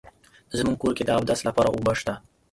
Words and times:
زمونږ 0.57 0.77
کور 0.81 0.93
کې 0.97 1.03
د 1.05 1.09
اودس 1.17 1.39
لپاره 1.47 1.69
اوبه 1.71 1.93
شته 1.99 2.13